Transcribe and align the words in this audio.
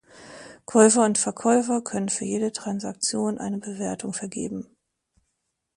Käufer 0.65 1.05
und 1.05 1.19
Verkäufer 1.19 1.83
können 1.83 2.09
für 2.09 2.25
jede 2.25 2.51
Transaktion 2.51 3.37
eine 3.37 3.59
Bewertung 3.59 4.13
vergeben. 4.13 4.65